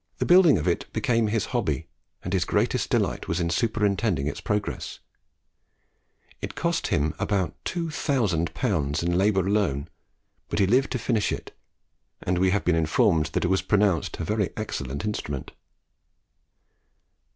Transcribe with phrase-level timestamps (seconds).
[0.17, 1.85] The building of it became his hobby,
[2.23, 4.97] and his greatest delight was in superintending its progress.
[6.41, 9.89] It cost him about two thousand pounds in labour alone,
[10.49, 11.55] but he lived to finish it,
[12.23, 15.51] and we have been informed that it was pronounced a very excellent instrument.